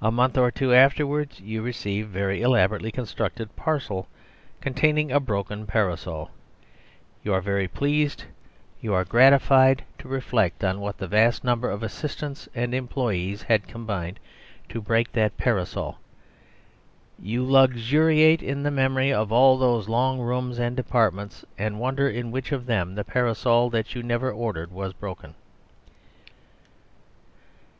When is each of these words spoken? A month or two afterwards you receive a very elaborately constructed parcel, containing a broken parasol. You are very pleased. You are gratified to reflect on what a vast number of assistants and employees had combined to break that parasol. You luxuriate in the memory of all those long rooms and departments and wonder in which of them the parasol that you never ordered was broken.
A 0.00 0.12
month 0.12 0.38
or 0.38 0.52
two 0.52 0.72
afterwards 0.72 1.40
you 1.40 1.62
receive 1.62 2.06
a 2.06 2.12
very 2.12 2.42
elaborately 2.42 2.92
constructed 2.92 3.56
parcel, 3.56 4.06
containing 4.60 5.10
a 5.10 5.18
broken 5.18 5.66
parasol. 5.66 6.30
You 7.24 7.34
are 7.34 7.40
very 7.40 7.66
pleased. 7.66 8.22
You 8.80 8.94
are 8.94 9.04
gratified 9.04 9.82
to 9.98 10.06
reflect 10.06 10.62
on 10.62 10.80
what 10.80 11.00
a 11.02 11.08
vast 11.08 11.42
number 11.42 11.68
of 11.68 11.82
assistants 11.82 12.48
and 12.54 12.72
employees 12.72 13.42
had 13.42 13.66
combined 13.66 14.20
to 14.68 14.80
break 14.80 15.10
that 15.10 15.36
parasol. 15.36 15.98
You 17.18 17.44
luxuriate 17.44 18.44
in 18.44 18.62
the 18.62 18.70
memory 18.70 19.12
of 19.12 19.32
all 19.32 19.58
those 19.58 19.88
long 19.88 20.20
rooms 20.20 20.60
and 20.60 20.76
departments 20.76 21.44
and 21.58 21.80
wonder 21.80 22.08
in 22.08 22.30
which 22.30 22.52
of 22.52 22.66
them 22.66 22.94
the 22.94 23.02
parasol 23.02 23.70
that 23.70 23.96
you 23.96 24.04
never 24.04 24.30
ordered 24.30 24.70
was 24.70 24.92
broken. 24.92 25.34